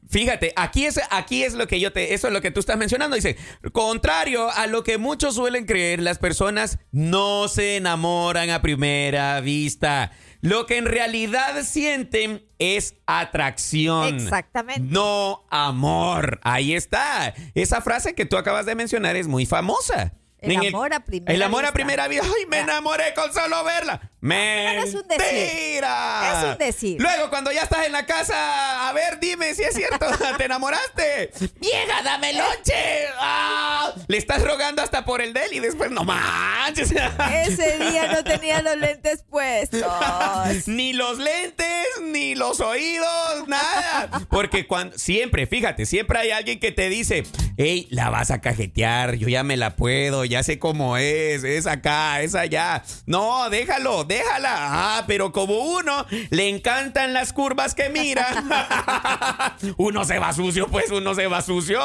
Fíjate, 0.09 0.53
aquí 0.55 0.85
es, 0.85 0.99
aquí 1.11 1.43
es 1.43 1.53
lo 1.53 1.67
que 1.67 1.79
yo 1.79 1.93
te, 1.93 2.15
eso 2.15 2.27
es 2.27 2.33
lo 2.33 2.41
que 2.41 2.49
tú 2.49 2.59
estás 2.59 2.77
mencionando. 2.77 3.15
Dice, 3.15 3.37
contrario 3.71 4.49
a 4.49 4.65
lo 4.65 4.83
que 4.83 4.97
muchos 4.97 5.35
suelen 5.35 5.65
creer, 5.65 6.01
las 6.01 6.17
personas 6.17 6.79
no 6.91 7.47
se 7.47 7.77
enamoran 7.77 8.49
a 8.49 8.61
primera 8.61 9.39
vista. 9.39 10.11
Lo 10.41 10.65
que 10.65 10.77
en 10.77 10.85
realidad 10.85 11.63
sienten 11.63 12.43
es 12.57 12.95
atracción. 13.05 14.15
Exactamente. 14.15 14.81
No 14.81 15.45
amor. 15.51 16.39
Ahí 16.43 16.73
está. 16.73 17.35
Esa 17.53 17.81
frase 17.81 18.15
que 18.15 18.25
tú 18.25 18.37
acabas 18.37 18.65
de 18.65 18.73
mencionar 18.73 19.15
es 19.15 19.27
muy 19.27 19.45
famosa. 19.45 20.13
El 20.41 20.67
amor 20.67 20.93
a 20.93 21.01
primera 21.01 21.33
El 21.33 21.41
amor 21.41 21.65
a 21.65 21.71
primera 21.73 22.07
vista. 22.07 22.25
Ay, 22.25 22.45
me 22.47 22.59
enamoré 22.59 23.13
con 23.13 23.33
solo 23.33 23.63
verla. 23.63 24.09
Mentira. 24.21 24.83
Es 24.83 24.93
un 24.93 25.07
decir. 25.07 25.83
Es 25.83 26.43
un 26.51 26.57
decir. 26.57 27.01
Luego, 27.01 27.29
cuando 27.29 27.51
ya 27.51 27.63
estás 27.63 27.85
en 27.85 27.91
la 27.91 28.05
casa, 28.05 28.87
a 28.87 28.93
ver, 28.93 29.19
dime 29.19 29.53
si 29.53 29.63
es 29.63 29.73
cierto. 29.73 30.05
¿Te 30.37 30.45
enamoraste? 30.45 31.31
¡Vieja, 31.59 32.01
dame 32.03 32.33
lonche! 32.33 33.07
¡Ah! 33.17 33.93
Le 34.07 34.17
estás 34.17 34.41
rogando 34.41 34.81
hasta 34.81 35.05
por 35.05 35.21
el 35.21 35.33
del 35.33 35.53
y 35.53 35.59
después 35.59 35.91
no 35.91 36.03
manches. 36.03 36.91
Ese 37.45 37.77
día 37.77 38.13
no 38.13 38.23
tenía 38.23 38.61
los 38.61 38.77
lentes 38.77 39.23
puestos. 39.29 39.83
ni 40.67 40.93
los 40.93 41.17
lentes, 41.17 41.67
ni 42.11 42.35
los 42.35 42.59
oídos, 42.59 43.47
nada. 43.47 44.21
Porque 44.29 44.67
cuando 44.67 44.97
siempre, 44.97 45.47
fíjate, 45.47 45.85
siempre 45.85 46.19
hay 46.19 46.31
alguien 46.31 46.59
que 46.59 46.71
te 46.71 46.89
dice, 46.89 47.23
hey, 47.57 47.87
la 47.89 48.09
vas 48.09 48.31
a 48.31 48.41
cajetear, 48.41 49.15
yo 49.15 49.27
ya 49.27 49.43
me 49.43 49.57
la 49.57 49.75
puedo, 49.75 50.25
ya 50.25 50.43
sé 50.43 50.59
cómo 50.59 50.97
es, 50.97 51.43
es 51.43 51.67
acá, 51.67 52.21
es 52.21 52.35
allá. 52.35 52.83
No, 53.05 53.49
déjalo, 53.49 54.03
déjala. 54.03 54.49
Ah, 54.51 55.03
pero 55.07 55.31
como 55.31 55.57
uno 55.59 56.05
le 56.29 56.49
encantan 56.49 57.13
las 57.13 57.33
curvas 57.33 57.75
que 57.75 57.89
mira, 57.89 59.55
uno 59.77 60.05
se 60.05 60.19
va 60.19 60.33
sucio, 60.33 60.67
pues 60.67 60.91
uno 60.91 61.15
se 61.15 61.27
va 61.27 61.41
sucio. 61.41 61.79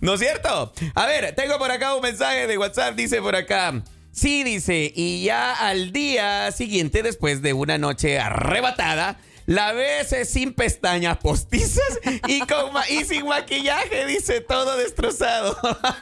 ¿No 0.00 0.14
es 0.14 0.20
cierto? 0.20 0.72
A 0.94 1.06
ver, 1.06 1.34
tengo 1.34 1.58
por 1.58 1.70
acá 1.70 1.94
un 1.94 2.02
mensaje 2.02 2.46
de 2.46 2.58
WhatsApp, 2.58 2.94
dice 2.94 3.20
por 3.20 3.36
acá. 3.36 3.82
Sí, 4.18 4.42
dice, 4.42 4.92
y 4.96 5.22
ya 5.22 5.54
al 5.54 5.92
día 5.92 6.50
siguiente, 6.50 7.04
después 7.04 7.40
de 7.40 7.52
una 7.52 7.78
noche 7.78 8.18
arrebatada, 8.18 9.20
la 9.48 9.72
ves 9.72 10.14
sin 10.28 10.52
pestañas 10.52 11.16
postizas 11.16 11.98
y 12.28 13.04
sin 13.06 13.26
maquillaje, 13.26 14.04
dice, 14.04 14.42
todo 14.42 14.76
destrozado. 14.76 15.56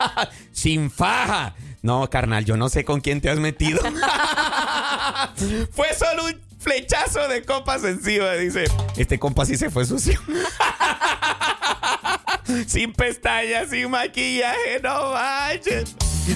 sin 0.52 0.90
faja. 0.90 1.54
No, 1.80 2.10
carnal, 2.10 2.44
yo 2.44 2.56
no 2.56 2.68
sé 2.68 2.84
con 2.84 3.00
quién 3.00 3.20
te 3.20 3.30
has 3.30 3.38
metido. 3.38 3.80
fue 5.70 5.94
solo 5.94 6.24
un 6.24 6.40
flechazo 6.58 7.28
de 7.28 7.44
copas 7.44 7.84
encima, 7.84 8.32
dice. 8.32 8.64
Este 8.96 9.20
compa 9.20 9.46
sí 9.46 9.56
se 9.56 9.70
fue 9.70 9.84
sucio. 9.84 10.20
sin 12.66 12.92
pestañas, 12.92 13.70
sin 13.70 13.88
maquillaje, 13.92 14.80
no 14.82 15.12
manches. 15.12 15.94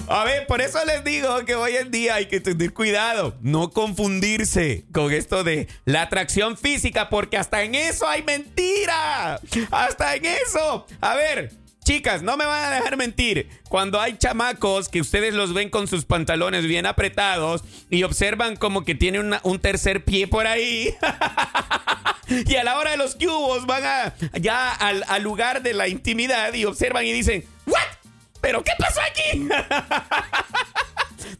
A 0.09 0.25
ver, 0.25 0.47
por 0.47 0.61
eso 0.61 0.79
les 0.85 1.03
digo 1.05 1.45
que 1.45 1.55
hoy 1.55 1.77
en 1.77 1.91
día 1.91 2.17
hay 2.17 2.27
que 2.27 2.41
tener 2.41 2.73
cuidado, 2.73 3.37
no 3.41 3.71
confundirse 3.71 4.85
con 4.93 5.13
esto 5.13 5.45
de 5.45 5.69
la 5.85 6.03
atracción 6.03 6.57
física, 6.57 7.09
porque 7.09 7.37
hasta 7.37 7.63
en 7.63 7.75
eso 7.75 8.07
hay 8.07 8.23
mentira. 8.23 9.41
Hasta 9.71 10.15
en 10.15 10.27
eso. 10.27 10.87
A 11.01 11.15
ver, 11.15 11.53
Chicas, 11.85 12.23
no 12.23 12.37
me 12.37 12.45
van 12.45 12.65
a 12.65 12.77
dejar 12.77 12.97
mentir. 12.97 13.49
Cuando 13.69 14.01
hay 14.01 14.17
chamacos 14.17 14.89
que 14.89 15.01
ustedes 15.01 15.35
los 15.35 15.55
ven 15.55 15.71
con 15.71 15.89
sus 15.89 16.05
pantalones 16.05 16.67
bien 16.67 16.87
apretados 16.87 17.65
y 17.89 18.03
observan 18.03 18.57
como 18.57 18.85
que 18.85 18.95
tiene 18.95 19.21
un 19.43 19.59
tercer 19.59 20.05
pie 20.05 20.29
por 20.29 20.47
ahí. 20.47 20.95
y 22.29 22.55
a 22.57 22.65
la 22.65 22.79
hora 22.79 22.93
de 22.93 22.97
los 22.97 23.17
cubos 23.17 23.67
van 23.67 24.13
ya 24.41 24.73
al, 24.73 25.05
al 25.09 25.23
lugar 25.23 25.63
de 25.63 25.73
la 25.73 25.89
intimidad 25.89 26.55
y 26.55 26.65
observan 26.65 27.07
y 27.07 27.13
dicen, 27.13 27.45
¿What? 27.67 28.00
¿Pero 28.41 28.63
qué 28.63 28.73
pasó 28.79 29.01
aquí? 29.01 29.49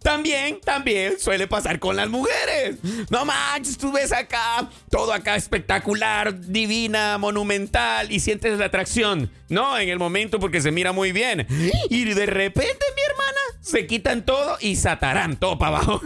También, 0.03 0.61
también 0.61 1.19
suele 1.19 1.47
pasar 1.47 1.79
con 1.79 1.95
las 1.95 2.09
mujeres. 2.09 2.77
No 3.11 3.25
manches, 3.25 3.77
tú 3.77 3.93
ves 3.93 4.13
acá, 4.13 4.69
todo 4.91 5.13
acá 5.13 5.37
espectacular, 5.37 6.41
divina, 6.41 7.19
monumental 7.19 8.11
y 8.11 8.21
sientes 8.21 8.59
la 8.59 8.67
atracción. 8.67 9.31
No, 9.49 9.79
en 9.79 9.89
el 9.89 9.99
momento 9.99 10.41
porque 10.41 10.63
se 10.63 10.71
mira 10.71 10.93
muy 10.93 11.13
bien. 11.13 11.47
Y 11.91 12.05
de 12.05 12.27
repente, 12.27 12.85
mi 12.97 13.03
hermana, 13.11 13.41
se 13.61 13.87
quitan 13.87 14.25
todo 14.25 14.57
y 14.61 14.77
satarán 14.77 15.37
todo 15.37 15.59
para 15.59 15.77
abajo. 15.77 16.01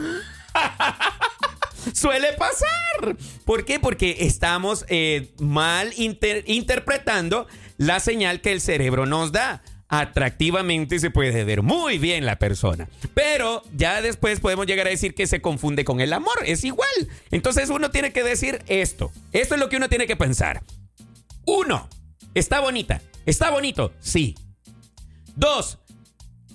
Suele 1.94 2.32
pasar. 2.32 3.16
¿Por 3.44 3.64
qué? 3.64 3.78
Porque 3.78 4.16
estamos 4.20 4.84
eh, 4.88 5.32
mal 5.38 5.92
interpretando 5.96 7.46
la 7.76 8.00
señal 8.00 8.40
que 8.40 8.52
el 8.52 8.60
cerebro 8.60 9.06
nos 9.06 9.30
da 9.30 9.62
atractivamente 10.00 10.98
se 10.98 11.10
puede 11.10 11.44
ver 11.44 11.62
muy 11.62 11.98
bien 11.98 12.26
la 12.26 12.38
persona. 12.38 12.88
Pero 13.14 13.62
ya 13.74 14.02
después 14.02 14.40
podemos 14.40 14.66
llegar 14.66 14.86
a 14.86 14.90
decir 14.90 15.14
que 15.14 15.26
se 15.26 15.40
confunde 15.40 15.84
con 15.84 16.00
el 16.00 16.12
amor. 16.12 16.34
Es 16.44 16.64
igual. 16.64 16.88
Entonces 17.30 17.70
uno 17.70 17.90
tiene 17.90 18.12
que 18.12 18.24
decir 18.24 18.62
esto. 18.66 19.12
Esto 19.32 19.54
es 19.54 19.60
lo 19.60 19.68
que 19.68 19.76
uno 19.76 19.88
tiene 19.88 20.06
que 20.06 20.16
pensar. 20.16 20.62
Uno, 21.46 21.88
está 22.34 22.60
bonita. 22.60 23.00
¿Está 23.26 23.50
bonito? 23.50 23.92
Sí. 24.00 24.34
Dos, 25.36 25.78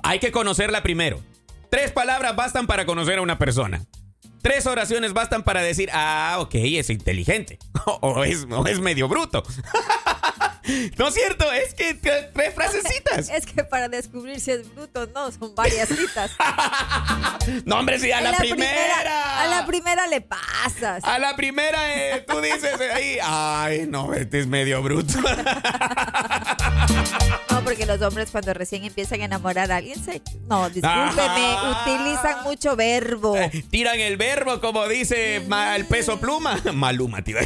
hay 0.04 0.20
que 0.20 0.32
conocerla 0.32 0.84
primero. 0.84 1.22
Tres 1.70 1.92
palabras 1.92 2.36
bastan 2.36 2.68
para 2.68 2.86
conocer 2.86 3.20
a 3.20 3.22
una 3.22 3.38
persona. 3.38 3.86
Tres 4.42 4.66
oraciones 4.68 5.14
bastan 5.14 5.44
para 5.44 5.62
decir, 5.62 5.90
ah, 5.92 6.38
ok, 6.40 6.56
es 6.56 6.90
inteligente. 6.90 7.60
o, 8.02 8.24
es, 8.24 8.46
o 8.50 8.66
es 8.68 8.80
medio 8.80 9.08
bruto. 9.08 9.44
No 10.98 11.08
es 11.08 11.14
cierto, 11.14 11.52
es 11.52 11.74
que 11.74 11.94
tres 11.94 12.54
frasecitas. 12.54 13.30
Es 13.40 13.46
que 13.46 13.64
para 13.64 13.90
descubrir 13.90 14.40
si 14.40 14.52
es 14.52 14.74
bruto 14.74 15.08
no, 15.08 15.32
son 15.32 15.54
varias 15.56 15.90
citas. 15.90 16.32
no, 17.66 17.80
hombre, 17.80 18.00
sí, 18.00 18.12
a 18.12 18.22
la, 18.22 18.34
primera, 18.38 19.42
A 19.42 19.48
la 19.48 19.66
primera 19.66 20.08
le 20.08 20.22
pasas. 20.22 21.04
A 21.04 21.20
la 21.20 21.36
primera 21.36 21.96
eh, 21.96 22.26
tú 22.28 22.40
dices 22.42 22.80
ahí, 22.94 23.18
ay, 23.22 23.88
no, 23.88 24.14
este 24.14 24.40
es 24.40 24.48
medio 24.48 24.82
bruto. 24.82 25.14
No, 27.50 27.64
porque 27.64 27.86
los 27.86 28.02
hombres 28.02 28.30
cuando 28.32 28.54
recién 28.54 28.86
empiezan 28.86 29.22
a 29.22 29.26
enamorar 29.26 29.72
a 29.72 29.78
alguien, 29.78 30.02
se... 30.04 30.22
no, 30.48 30.70
discúlpeme, 30.70 31.56
utilizan 31.82 32.44
mucho 32.44 32.76
verbo. 32.76 33.36
Eh, 33.36 33.66
tiran 33.70 34.00
el 34.00 34.18
verbo, 34.18 34.62
como 34.62 34.88
dice 34.88 35.38
el 35.38 35.86
peso 35.86 36.20
pluma. 36.20 36.58
Maluma, 36.74 37.24
tío. 37.24 37.38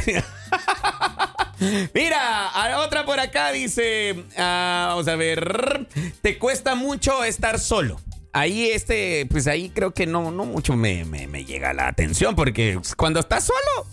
Mira, 1.94 2.78
otra 2.78 3.04
por 3.04 3.20
acá 3.20 3.52
dice, 3.52 4.24
ah, 4.36 4.86
vamos 4.90 5.08
a 5.08 5.16
ver, 5.16 5.86
te 6.22 6.38
cuesta 6.38 6.74
mucho 6.74 7.24
estar 7.24 7.58
solo. 7.58 8.00
Ahí 8.32 8.70
este, 8.70 9.26
pues 9.30 9.46
ahí 9.46 9.70
creo 9.70 9.94
que 9.94 10.06
no, 10.06 10.32
no 10.32 10.44
mucho 10.44 10.74
me, 10.74 11.04
me 11.04 11.44
llega 11.44 11.72
la 11.72 11.86
atención 11.86 12.34
porque 12.34 12.80
cuando 12.96 13.20
estás 13.20 13.44
solo, 13.44 13.86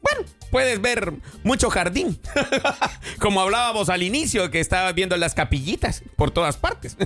bueno, 0.00 0.22
puedes 0.50 0.80
ver 0.80 1.12
mucho 1.44 1.70
jardín. 1.70 2.18
Como 3.18 3.40
hablábamos 3.40 3.88
al 3.88 4.02
inicio, 4.02 4.50
que 4.50 4.60
estaba 4.60 4.92
viendo 4.92 5.16
las 5.16 5.34
capillitas 5.34 6.02
por 6.16 6.30
todas 6.30 6.56
partes. 6.56 6.96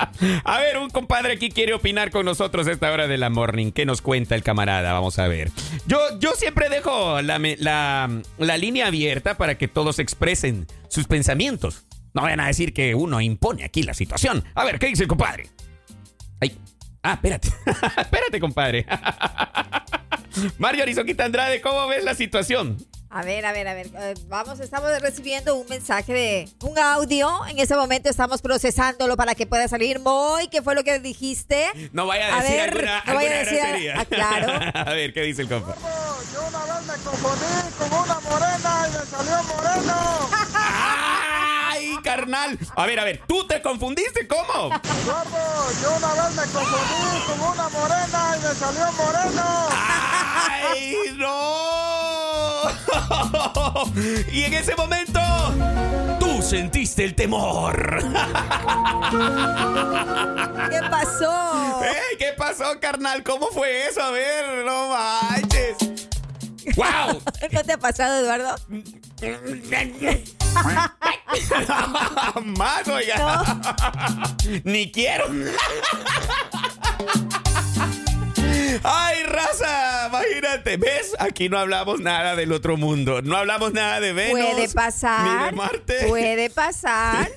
a 0.44 0.58
ver, 0.58 0.78
un 0.78 0.90
compadre 0.90 1.34
aquí 1.34 1.50
quiere 1.50 1.74
opinar 1.74 2.10
con 2.10 2.24
nosotros 2.24 2.66
esta 2.66 2.90
hora 2.92 3.06
de 3.06 3.18
la 3.18 3.30
morning. 3.30 3.72
¿Qué 3.72 3.86
nos 3.86 4.02
cuenta 4.02 4.34
el 4.34 4.42
camarada? 4.42 4.92
Vamos 4.92 5.18
a 5.18 5.28
ver. 5.28 5.50
Yo, 5.86 5.98
yo 6.18 6.32
siempre 6.32 6.68
dejo 6.68 7.20
la, 7.22 8.10
la 8.38 8.56
línea 8.56 8.86
abierta 8.86 9.36
para 9.36 9.56
que 9.56 9.68
todos 9.68 9.98
expresen 9.98 10.66
sus 10.88 11.06
pensamientos. 11.06 11.86
No 12.14 12.22
vayan 12.22 12.40
a 12.40 12.46
decir 12.46 12.74
que 12.74 12.94
uno 12.94 13.20
impone 13.20 13.64
aquí 13.64 13.82
la 13.82 13.94
situación. 13.94 14.44
A 14.54 14.64
ver, 14.64 14.78
¿qué 14.78 14.86
dice 14.86 15.04
el 15.04 15.08
compadre? 15.08 15.48
Ay. 16.40 16.58
Ah, 17.02 17.14
espérate. 17.14 17.48
espérate, 18.00 18.38
compadre. 18.38 18.86
Mario 20.58 20.82
Arizoquita 20.82 21.24
Andrade, 21.24 21.60
¿cómo 21.60 21.86
ves 21.88 22.04
la 22.04 22.14
situación? 22.14 22.76
A 23.14 23.22
ver, 23.22 23.44
a 23.44 23.52
ver, 23.52 23.68
a 23.68 23.74
ver. 23.74 23.90
Eh, 23.94 24.14
vamos, 24.28 24.58
estamos 24.58 24.90
recibiendo 25.02 25.54
un 25.54 25.68
mensaje 25.68 26.14
de 26.14 26.48
un 26.62 26.78
audio. 26.78 27.28
En 27.46 27.58
ese 27.58 27.76
momento 27.76 28.08
estamos 28.08 28.40
procesándolo 28.40 29.18
para 29.18 29.34
que 29.34 29.46
pueda 29.46 29.68
salir. 29.68 30.00
Moy, 30.00 30.48
¿qué 30.48 30.62
fue 30.62 30.74
lo 30.74 30.82
que 30.82 30.98
dijiste? 30.98 31.66
No 31.92 32.06
vaya 32.06 32.34
a 32.34 32.42
decir 32.42 32.56
ver, 32.56 32.70
alguna, 32.70 33.02
no 33.06 33.14
vaya 33.14 33.30
a 33.30 33.38
decir, 33.40 33.92
ah, 33.94 34.04
claro. 34.06 34.70
a 34.74 34.94
ver, 34.94 35.12
¿qué 35.12 35.20
dice 35.24 35.42
el 35.42 35.48
compa? 35.50 35.76
Yo 36.32 36.48
una 36.48 36.64
vez 36.64 36.86
me 36.86 37.04
confundí 37.04 37.72
con 37.78 38.00
una 38.02 38.20
morena 38.20 38.88
y 38.88 38.92
me 38.92 39.04
salió 39.04 39.42
moreno. 39.42 40.30
¡Ay, 40.54 41.96
carnal! 42.02 42.58
A 42.74 42.86
ver, 42.86 42.98
a 42.98 43.04
ver, 43.04 43.22
¿tú 43.26 43.46
te 43.46 43.60
confundiste? 43.60 44.26
¿Cómo? 44.26 44.70
Gordo, 44.70 45.72
yo 45.82 45.96
una 45.98 46.14
vez 46.14 46.34
me 46.34 46.42
confundí 46.50 47.20
con 47.26 47.40
una 47.40 47.68
morena 47.68 48.36
y 48.38 48.42
me 48.42 48.54
salió 48.54 48.92
moreno. 48.92 49.68
¡Ay, 49.70 51.14
no! 51.18 51.61
y 54.32 54.44
en 54.44 54.54
ese 54.54 54.74
momento, 54.76 55.20
tú 56.18 56.42
sentiste 56.42 57.04
el 57.04 57.14
temor. 57.14 57.98
¿Qué 60.70 60.80
pasó? 60.90 61.80
¿Qué 62.18 62.32
pasó, 62.36 62.80
carnal? 62.80 63.22
¿Cómo 63.22 63.48
fue 63.48 63.86
eso? 63.86 64.02
A 64.02 64.10
ver, 64.10 64.64
no 64.64 64.88
manches. 64.88 65.76
¡Wow! 66.76 67.20
¿Qué 67.50 67.64
te 67.64 67.72
ha 67.72 67.78
pasado, 67.78 68.20
Eduardo? 68.20 68.54
Más, 72.44 72.88
oiga. 72.88 73.42
Ni 74.64 74.90
quiero. 74.90 75.26
Ay, 78.82 79.22
raza, 79.24 80.08
imagínate. 80.08 80.76
¿Ves? 80.76 81.12
Aquí 81.18 81.48
no 81.48 81.58
hablamos 81.58 82.00
nada 82.00 82.36
del 82.36 82.52
otro 82.52 82.76
mundo. 82.76 83.22
No 83.22 83.36
hablamos 83.36 83.72
nada 83.72 84.00
de 84.00 84.12
Venus. 84.12 84.52
Puede 84.52 84.68
pasar. 84.68 85.40
Ni 85.40 85.44
de 85.46 85.52
Marte. 85.52 86.06
Puede 86.08 86.50
pasar 86.50 87.28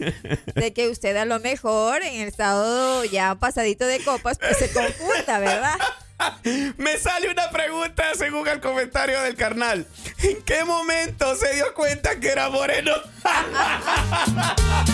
de 0.55 0.73
que 0.73 0.89
usted 0.89 1.15
a 1.17 1.25
lo 1.25 1.39
mejor 1.39 2.03
en 2.03 2.21
el 2.21 2.27
estado 2.27 3.03
ya 3.05 3.35
pasadito 3.35 3.85
de 3.85 3.99
copas 3.99 4.37
pues 4.37 4.57
se 4.57 4.71
confunda, 4.71 5.39
¿verdad? 5.39 5.77
Me 6.77 6.97
sale 6.97 7.29
una 7.29 7.49
pregunta 7.49 8.03
según 8.17 8.47
el 8.47 8.61
comentario 8.61 9.21
del 9.21 9.35
carnal. 9.35 9.85
¿En 10.23 10.41
qué 10.43 10.63
momento 10.63 11.35
se 11.35 11.53
dio 11.55 11.73
cuenta 11.73 12.19
que 12.19 12.29
era 12.29 12.49
moreno? 12.49 12.93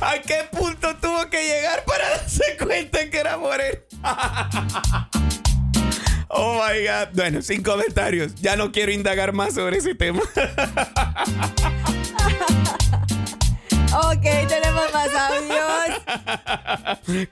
¿A 0.00 0.18
qué 0.24 0.48
punto 0.50 0.96
tuvo 0.96 1.28
que 1.28 1.47
cuenta 2.68 3.08
que 3.10 3.18
era 3.18 3.38
moreno? 3.38 3.78
Oh 6.30 6.60
my 6.62 6.84
God. 6.86 7.08
Bueno, 7.14 7.40
sin 7.40 7.62
comentarios. 7.62 8.34
Ya 8.34 8.54
no 8.54 8.70
quiero 8.70 8.92
indagar 8.92 9.32
más 9.32 9.54
sobre 9.54 9.78
ese 9.78 9.94
tema. 9.94 10.20
Ok, 13.90 14.22
tenemos 14.46 14.92
más 14.92 15.08
audios. 15.14 16.02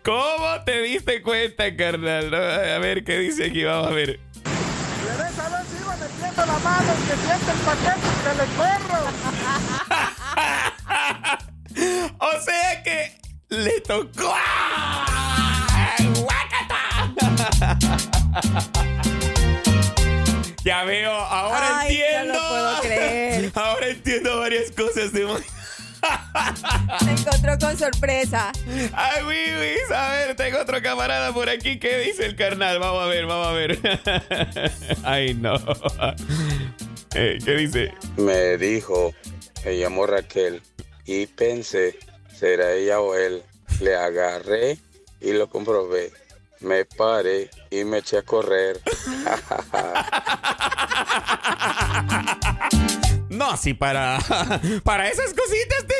¿Cómo 0.02 0.64
te 0.64 0.80
diste 0.82 1.20
cuenta, 1.20 1.76
carnal? 1.76 2.32
A 2.34 2.78
ver 2.78 3.04
qué 3.04 3.18
dice 3.18 3.44
aquí, 3.44 3.62
vamos 3.62 3.88
a 3.88 3.90
ver. 3.90 4.18
¿Quieres 4.42 5.34
saber 5.34 5.60
si 5.66 5.76
iba 5.76 5.94
metiendo 5.96 6.46
la 6.46 6.58
mano 6.58 6.92
y 6.94 7.02
que 7.06 7.16
siente 7.16 7.52
el 7.52 7.58
paquete 7.58 8.08
y 8.24 8.36
le 8.38 8.46
corro? 8.56 9.00
o 12.26 12.40
sea 12.40 12.82
que 12.82 13.20
le 13.50 13.80
tocó. 13.82 14.34
Se 27.04 27.10
encontró 27.12 27.58
con 27.58 27.78
sorpresa. 27.78 28.52
Ay, 28.92 29.22
Wiwis. 29.24 29.90
A 29.90 30.10
ver, 30.10 30.36
tengo 30.36 30.58
otro 30.60 30.82
camarada 30.82 31.32
por 31.32 31.48
aquí. 31.48 31.78
¿Qué 31.78 31.98
dice 31.98 32.26
el 32.26 32.36
carnal? 32.36 32.78
Vamos 32.78 33.02
a 33.02 33.06
ver, 33.06 33.26
vamos 33.26 33.46
a 33.46 33.52
ver. 33.52 33.78
Ay, 35.04 35.34
no. 35.34 35.54
Eh, 37.14 37.38
¿Qué 37.44 37.52
dice? 37.52 37.94
Me 38.16 38.56
dijo, 38.58 39.14
me 39.64 39.78
llamó 39.78 40.06
Raquel 40.06 40.62
y 41.04 41.26
pensé, 41.26 41.98
será 42.34 42.72
ella 42.72 43.00
o 43.00 43.14
él. 43.14 43.42
Le 43.80 43.94
agarré 43.94 44.78
y 45.20 45.32
lo 45.32 45.48
comprobé. 45.48 46.12
Me 46.60 46.84
paré 46.84 47.50
y 47.70 47.84
me 47.84 47.98
eché 47.98 48.18
a 48.18 48.22
correr. 48.22 48.80
No, 53.36 53.56
sí, 53.58 53.74
para, 53.74 54.18
para 54.84 55.08
esas 55.08 55.34
cositas 55.34 55.86
te. 55.86 55.94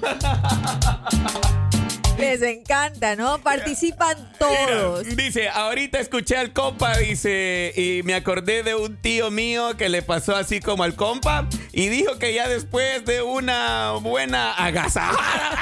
Les 2.18 2.40
encanta, 2.40 3.14
¿no? 3.14 3.38
Participan 3.38 4.16
todos. 4.38 5.04
dice, 5.16 5.50
ahorita 5.50 6.00
escuché 6.00 6.38
al 6.38 6.52
compa, 6.52 6.96
dice, 6.96 7.72
y 7.76 8.02
me 8.04 8.14
acordé 8.14 8.62
de 8.62 8.74
un 8.74 8.96
tío 8.96 9.30
mío 9.30 9.76
que 9.76 9.90
le 9.90 10.00
pasó 10.00 10.34
así 10.34 10.60
como 10.60 10.82
al 10.82 10.94
compa 10.94 11.46
y 11.72 11.88
dijo 11.88 12.18
que 12.18 12.32
ya 12.32 12.48
después 12.48 13.04
de 13.04 13.20
una 13.20 13.92
buena 14.00 14.52
agasajada 14.52 15.58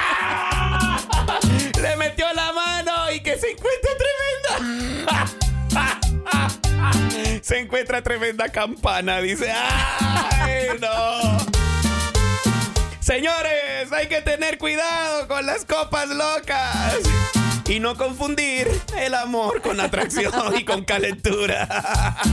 le 1.81 1.97
metió 1.97 2.25
la 2.33 2.53
mano 2.53 3.11
y 3.11 3.19
que 3.19 3.37
se 3.37 3.51
encuentra 3.51 3.91
tremenda. 3.97 5.27
se 7.41 7.59
encuentra 7.59 8.01
tremenda 8.01 8.47
campana, 8.49 9.19
dice. 9.19 9.51
¡Ay, 9.51 10.69
no! 10.79 11.54
Señores, 13.05 13.91
hay 13.91 14.07
que 14.07 14.19
tener 14.23 14.57
cuidado 14.57 15.27
con 15.27 15.45
las 15.45 15.63
copas 15.63 16.09
locas. 16.09 16.97
Y 17.67 17.79
no 17.79 17.95
confundir 17.95 18.67
el 18.97 19.13
amor 19.13 19.61
con 19.61 19.79
atracción 19.79 20.33
y 20.57 20.65
con 20.65 20.83
calentura. 20.83 22.17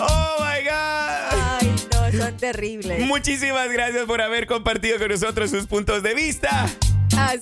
Oh 0.00 0.36
my 0.40 0.64
God. 0.64 1.60
Ay, 1.60 1.72
no, 1.92 2.18
son 2.24 2.36
terribles. 2.36 2.98
Muchísimas 3.06 3.70
gracias 3.70 4.06
por 4.06 4.20
haber 4.20 4.48
compartido 4.48 4.98
con 4.98 5.08
nosotros 5.08 5.50
sus 5.50 5.66
puntos 5.68 6.02
de 6.02 6.14
vista 6.14 6.66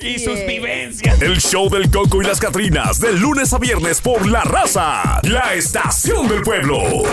y 0.00 0.18
sus 0.18 0.46
vivencias. 0.46 1.20
El 1.22 1.40
show 1.40 1.70
del 1.70 1.90
Coco 1.90 2.20
y 2.20 2.26
las 2.26 2.38
Catrinas, 2.38 3.00
de 3.00 3.14
lunes 3.14 3.54
a 3.54 3.58
viernes 3.58 4.02
por 4.02 4.26
La 4.28 4.42
Raza, 4.44 5.18
la 5.22 5.54
estación 5.54 6.28
del 6.28 6.42
pueblo. 6.42 7.04